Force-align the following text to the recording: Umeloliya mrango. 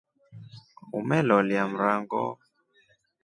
Umeloliya 0.99 1.63
mrango. 1.73 2.23